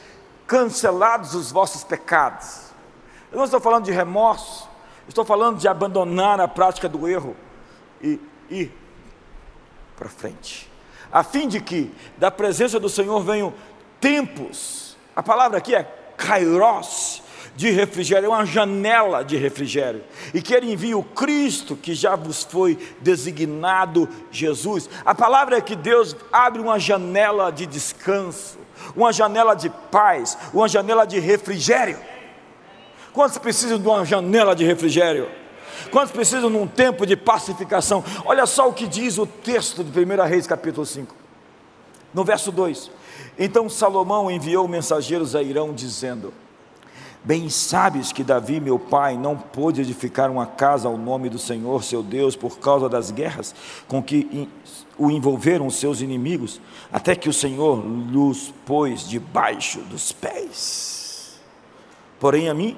[0.48, 2.72] cancelados os vossos pecados.
[3.32, 4.68] Eu não estou falando de remorso,
[5.08, 7.36] estou falando de abandonar a prática do erro
[8.02, 8.76] e ir
[9.96, 10.72] para frente,
[11.12, 13.54] a fim de que da presença do Senhor venham
[14.02, 14.89] tempos,
[15.20, 17.22] a palavra aqui é kairos,
[17.54, 20.02] de refrigério, é uma janela de refrigério,
[20.34, 24.90] e que Ele o Cristo que já vos foi designado Jesus.
[25.04, 28.58] A palavra é que Deus abre uma janela de descanso,
[28.96, 32.00] uma janela de paz, uma janela de refrigério.
[33.12, 35.30] Quantos precisam de uma janela de refrigério?
[35.92, 38.06] Quantos precisam de um tempo de pacificação?
[38.24, 41.14] Olha só o que diz o texto de 1 Reis, capítulo 5,
[42.14, 42.99] no verso 2:
[43.38, 46.34] Então Salomão enviou mensageiros a Irão, dizendo:
[47.24, 51.84] Bem sabes que Davi, meu pai, não pôde edificar uma casa ao nome do Senhor,
[51.84, 53.54] seu Deus, por causa das guerras
[53.88, 54.48] com que
[54.98, 61.40] o envolveram os seus inimigos, até que o Senhor lhes pôs debaixo dos pés.
[62.20, 62.78] Porém, a mim,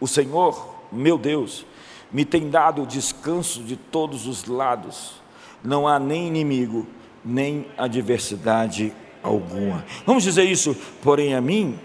[0.00, 1.66] o Senhor, meu Deus,
[2.10, 5.20] me tem dado descanso de todos os lados,
[5.62, 6.86] não há nem inimigo,
[7.22, 9.84] nem adversidade alguma.
[10.06, 11.78] Vamos dizer isso, porém, a mim,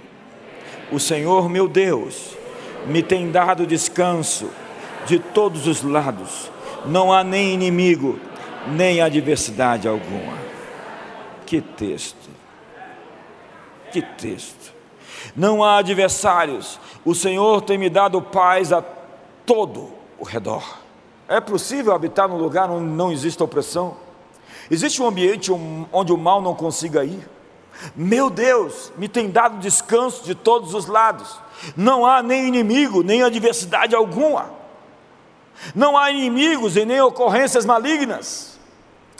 [0.91, 2.35] o Senhor meu Deus
[2.85, 4.49] me tem dado descanso
[5.05, 6.51] de todos os lados,
[6.85, 8.19] não há nem inimigo,
[8.67, 10.37] nem adversidade alguma.
[11.45, 12.29] Que texto,
[13.91, 14.73] que texto.
[15.35, 18.83] Não há adversários, o Senhor tem me dado paz a
[19.45, 20.79] todo o redor.
[21.27, 24.04] É possível habitar num lugar onde não existe opressão?
[24.69, 25.51] Existe um ambiente
[25.91, 27.29] onde o mal não consiga ir?
[27.95, 31.39] Meu Deus me tem dado descanso de todos os lados.
[31.75, 34.49] Não há nem inimigo, nem adversidade alguma.
[35.73, 38.57] Não há inimigos e nem ocorrências malignas.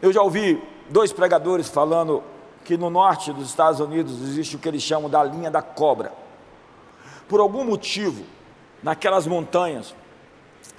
[0.01, 2.23] Eu já ouvi dois pregadores falando
[2.63, 6.12] que no norte dos Estados Unidos existe o que eles chamam da linha da cobra.
[7.27, 8.23] Por algum motivo,
[8.81, 9.95] naquelas montanhas,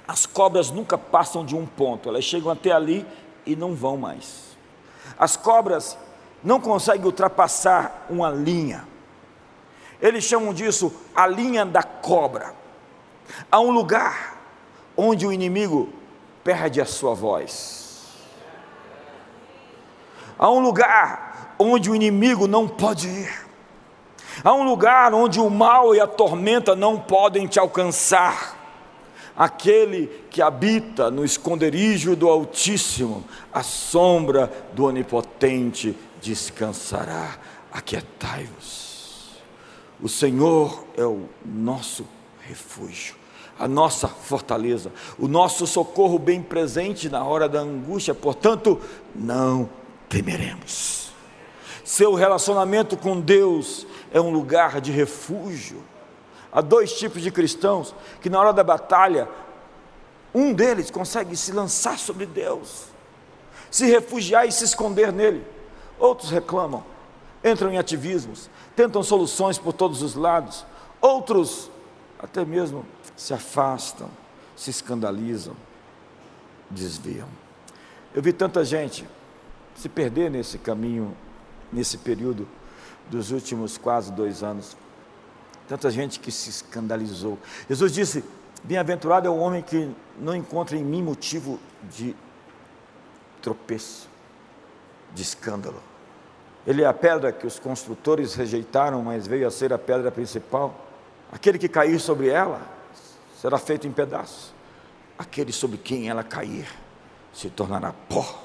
[0.07, 3.05] as cobras nunca passam de um ponto, elas chegam até ali
[3.45, 4.46] e não vão mais.
[5.17, 5.97] As cobras
[6.43, 8.87] não consegue ultrapassar uma linha.
[10.01, 12.53] Eles chamam disso a linha da cobra.
[13.51, 14.37] Há um lugar
[14.95, 15.89] onde o inimigo
[16.43, 18.07] perde a sua voz.
[20.37, 23.47] Há um lugar onde o inimigo não pode ir.
[24.43, 28.55] Há um lugar onde o mal e a tormenta não podem te alcançar.
[29.37, 33.23] Aquele que habita no esconderijo do Altíssimo,
[33.53, 37.37] a sombra do Onipotente descansará.
[37.71, 38.87] Aquietai-vos.
[40.01, 42.07] O Senhor é o nosso
[42.47, 43.15] refúgio,
[43.59, 48.79] a nossa fortaleza, o nosso socorro bem presente na hora da angústia, portanto,
[49.13, 49.69] não
[50.09, 51.11] temeremos.
[51.83, 55.83] Seu relacionamento com Deus é um lugar de refúgio.
[56.57, 59.29] Há dois tipos de cristãos que, na hora da batalha,
[60.33, 62.85] um deles consegue se lançar sobre Deus,
[63.69, 65.45] se refugiar e se esconder nele.
[65.99, 66.83] Outros reclamam,
[67.43, 70.65] entram em ativismos, tentam soluções por todos os lados.
[70.99, 71.69] Outros
[72.17, 72.83] até mesmo
[73.15, 74.09] se afastam,
[74.55, 75.55] se escandalizam,
[76.71, 77.27] desviam.
[78.15, 79.07] Eu vi tanta gente
[79.75, 81.15] se perder nesse caminho,
[81.71, 82.47] nesse período
[83.11, 84.75] dos últimos quase dois anos.
[85.67, 87.37] Tanta gente que se escandalizou.
[87.69, 88.23] Jesus disse:
[88.63, 92.15] Bem-aventurado é o homem que não encontra em mim motivo de
[93.41, 94.09] tropeço
[95.13, 95.81] de escândalo.
[96.65, 100.85] Ele é a pedra que os construtores rejeitaram, mas veio a ser a pedra principal.
[101.31, 102.61] Aquele que cair sobre ela
[103.39, 104.53] será feito em pedaços.
[105.17, 106.67] Aquele sobre quem ela cair
[107.33, 108.43] se tornará pó.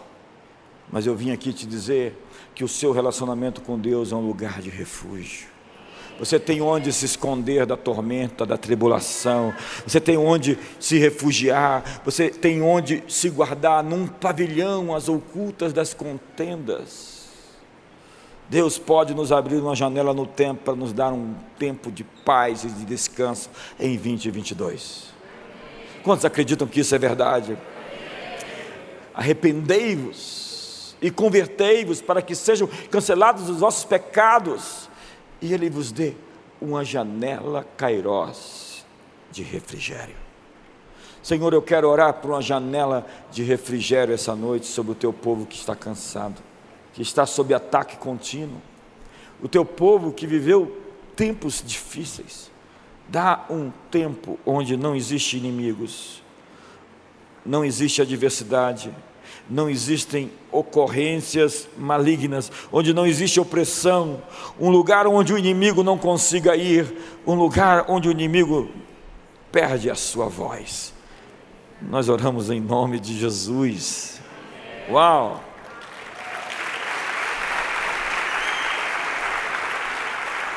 [0.91, 2.17] Mas eu vim aqui te dizer
[2.55, 5.49] que o seu relacionamento com Deus é um lugar de refúgio.
[6.19, 9.53] Você tem onde se esconder da tormenta, da tribulação.
[9.87, 12.03] Você tem onde se refugiar.
[12.05, 17.23] Você tem onde se guardar num pavilhão às ocultas das contendas.
[18.49, 22.65] Deus pode nos abrir uma janela no tempo para nos dar um tempo de paz
[22.65, 23.49] e de descanso
[23.81, 25.13] em 2022.
[26.03, 27.57] Quantos acreditam que isso é verdade?
[29.15, 34.91] Arrependei-vos e convertei-vos para que sejam cancelados os vossos pecados
[35.43, 36.15] e Ele vos dê
[36.61, 38.87] uma janela cairós
[39.33, 40.15] de refrigério.
[41.23, 45.45] Senhor, eu quero orar por uma janela de refrigério essa noite sobre o teu povo
[45.45, 46.41] que está cansado,
[46.93, 48.61] que está sob ataque contínuo.
[49.43, 50.81] O teu povo que viveu
[51.17, 52.51] tempos difíceis.
[53.09, 56.23] Dá um tempo onde não existe inimigos,
[57.45, 58.95] não existe adversidade,
[59.49, 64.23] não existem ocorrências malignas, onde não existe opressão,
[64.59, 68.71] um lugar onde o inimigo não consiga ir, um lugar onde o inimigo
[69.51, 70.95] perde a sua voz.
[71.81, 74.21] Nós oramos em nome de Jesus.
[74.91, 75.43] Uau!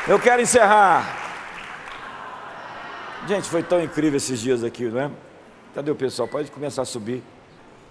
[0.08, 1.24] Eu quero encerrar.
[3.28, 5.12] Gente, foi tão incrível esses dias aqui, não é?
[5.74, 6.28] Cadê o pessoal?
[6.28, 7.24] Pode começar a subir.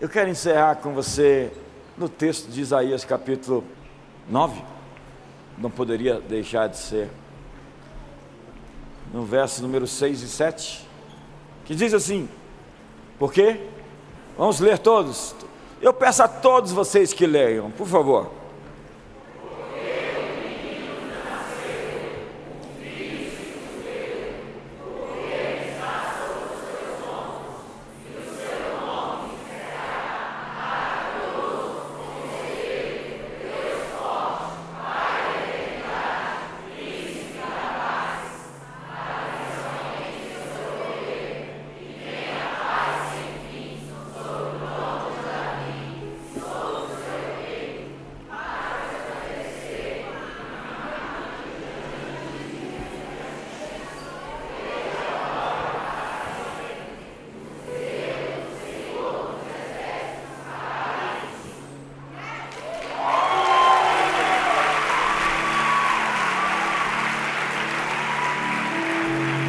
[0.01, 1.53] Eu quero encerrar com você
[1.97, 3.63] no texto de Isaías, capítulo
[4.29, 4.61] 9.
[5.57, 7.09] Não poderia deixar de ser.
[9.13, 10.89] No verso número 6 e 7,
[11.65, 12.29] que diz assim:
[13.21, 13.69] Por quê?
[14.37, 15.33] Vamos ler todos.
[15.81, 18.33] Eu peço a todos vocês que leiam, por favor.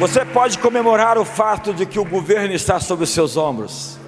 [0.06, 3.98] Você pode comemorar o fato de que o governo está sobre os seus ombros.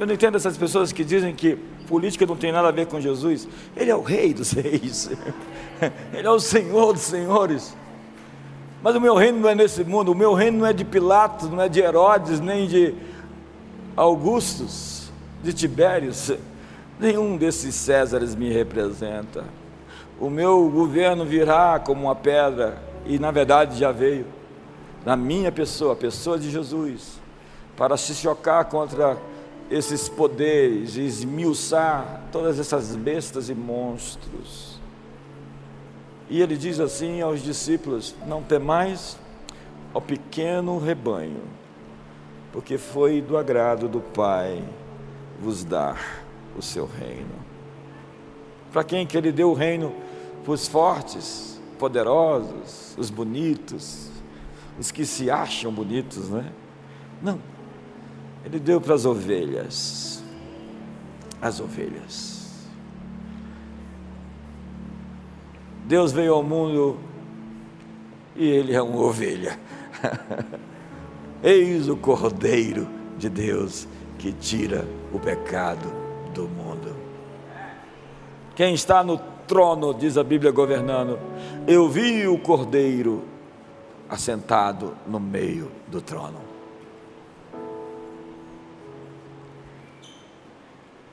[0.00, 1.54] Eu não entendo essas pessoas que dizem que
[1.86, 3.46] política não tem nada a ver com Jesus.
[3.76, 5.08] Ele é o rei dos reis.
[6.12, 7.76] Ele é o senhor dos senhores.
[8.82, 10.10] Mas o meu reino não é nesse mundo.
[10.10, 12.96] O meu reino não é de Pilatos, não é de Herodes, nem de
[13.94, 15.12] Augustos,
[15.44, 16.32] de Tibérios.
[16.98, 19.44] Nenhum desses Césares me representa.
[20.18, 24.26] O meu governo virá como uma pedra e na verdade já veio
[25.04, 27.18] na minha pessoa, a pessoa de Jesus,
[27.76, 29.16] para se chocar contra
[29.70, 34.78] esses poderes e esmiuçar todas essas bestas e monstros.
[36.28, 39.18] E ele diz assim aos discípulos: Não temais
[39.94, 41.42] ao pequeno rebanho,
[42.52, 44.62] porque foi do agrado do Pai
[45.40, 46.22] vos dar
[46.56, 47.48] o seu reino.
[48.70, 49.94] Para quem que ele deu o reino?
[50.44, 54.08] Para os fortes, poderosos, os bonitos,
[54.78, 56.52] os que se acham bonitos, né?
[57.22, 57.40] Não.
[58.44, 60.22] Ele deu para as ovelhas.
[61.40, 62.38] As ovelhas.
[65.86, 66.98] Deus veio ao mundo
[68.36, 69.58] e ele é uma ovelha.
[71.42, 75.90] Eis o Cordeiro de Deus que tira o pecado
[76.34, 76.94] do mundo.
[78.54, 81.18] Quem está no trono, diz a Bíblia governando,
[81.66, 83.24] eu vi o cordeiro
[84.08, 86.40] assentado no meio do trono.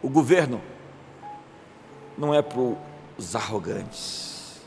[0.03, 0.61] O governo
[2.17, 2.59] não é para
[3.17, 4.61] os arrogantes.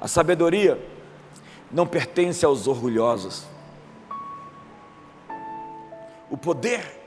[0.00, 0.78] A sabedoria
[1.70, 3.46] não pertence aos orgulhosos.
[6.30, 6.98] O poder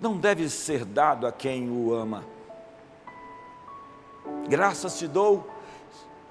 [0.00, 2.35] não deve ser dado a quem o ama.
[4.48, 5.48] Graças te dou,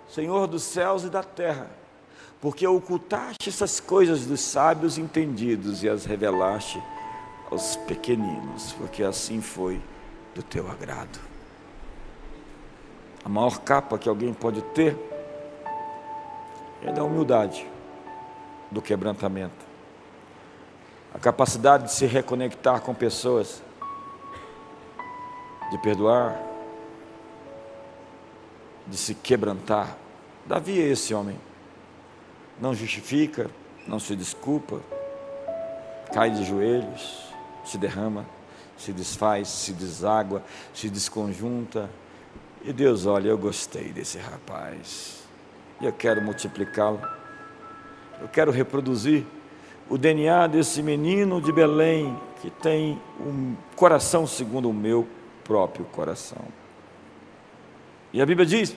[0.08, 1.70] Senhor dos céus e da terra,
[2.40, 6.82] porque ocultaste essas coisas dos sábios entendidos e as revelaste
[7.52, 9.82] aos pequeninos, porque assim foi
[10.34, 11.20] do teu agrado.
[13.24, 14.96] A maior capa que alguém pode ter
[16.84, 17.68] é da humildade,
[18.70, 19.66] do quebrantamento,
[21.14, 23.64] a capacidade de se reconectar com pessoas,
[25.72, 26.45] de perdoar,
[28.88, 29.98] de se quebrantar.
[30.46, 31.38] Davi é esse homem.
[32.60, 33.50] Não justifica,
[33.88, 34.80] não se desculpa,
[36.14, 37.34] cai de joelhos,
[37.66, 38.26] se derrama,
[38.78, 41.90] se desfaz, se deságua, se desconjunta.
[42.64, 45.24] E Deus, olha, eu gostei desse rapaz.
[45.82, 47.02] E eu quero multiplicá-lo.
[48.22, 49.26] Eu quero reproduzir
[49.90, 55.08] o DNA desse menino de Belém que tem um coração segundo o meu
[55.44, 56.44] próprio coração.
[58.16, 58.74] E a Bíblia diz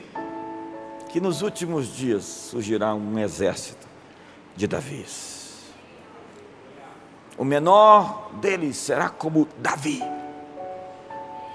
[1.10, 3.86] que nos últimos dias surgirá um exército
[4.56, 5.70] de Davis.
[7.36, 10.02] O menor deles será como Davi,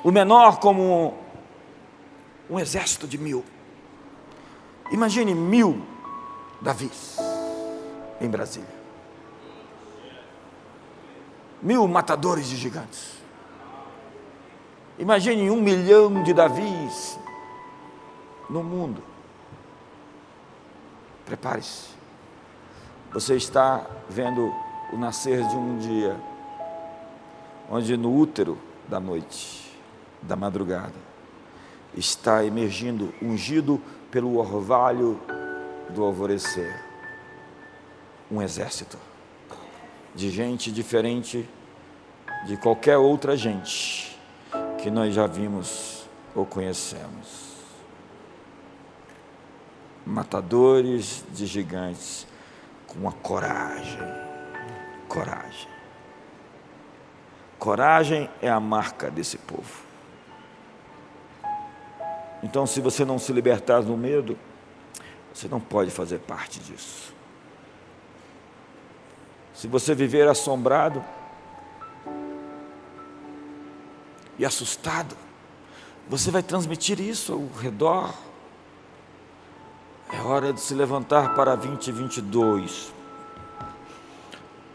[0.01, 1.17] o menor como
[2.49, 3.43] um, um exército de mil,
[4.89, 5.85] Imagine mil
[6.61, 7.17] Davis
[8.21, 8.83] em Brasília.
[11.61, 13.15] Mil matadores de gigantes.
[14.97, 17.19] Imagine um milhão de Davis
[18.53, 19.01] no mundo.
[21.25, 21.89] Prepare-se.
[23.11, 24.53] Você está vendo
[24.91, 26.15] o nascer de um dia,
[27.69, 29.75] onde no útero da noite,
[30.21, 30.93] da madrugada,
[31.95, 33.81] está emergindo, ungido
[34.11, 35.19] pelo orvalho
[35.89, 36.79] do alvorecer,
[38.31, 38.97] um exército
[40.13, 41.49] de gente diferente
[42.45, 44.15] de qualquer outra gente
[44.79, 47.62] que nós já vimos ou conhecemos.
[50.05, 52.27] Matadores de gigantes
[52.87, 53.99] com a coragem,
[55.07, 55.69] coragem.
[57.57, 59.83] Coragem é a marca desse povo.
[62.43, 64.37] Então, se você não se libertar do medo,
[65.33, 67.13] você não pode fazer parte disso.
[69.53, 71.03] Se você viver assombrado
[74.37, 75.15] e assustado,
[76.09, 78.13] você vai transmitir isso ao redor.
[80.15, 82.93] É hora de se levantar para 2022.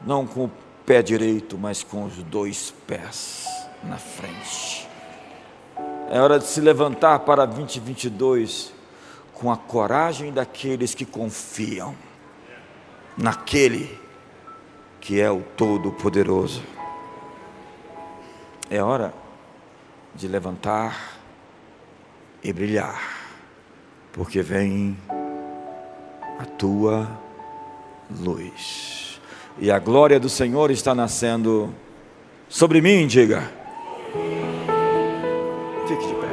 [0.05, 0.51] Não com o
[0.85, 3.47] pé direito, mas com os dois pés
[3.85, 4.89] na frente.
[6.11, 8.73] É hora de se levantar para 2022
[9.33, 11.95] com a coragem daqueles que confiam
[13.17, 13.99] naquele
[15.01, 16.63] que é o Todo-Poderoso.
[18.69, 19.15] É hora
[20.15, 21.21] de levantar
[22.43, 23.01] e brilhar,
[24.13, 24.97] porque vem
[26.39, 27.09] a tua
[28.21, 29.21] luz.
[29.59, 31.75] E a glória do Senhor está nascendo
[32.49, 33.51] sobre mim, diga.
[35.89, 36.28] Fique de pé.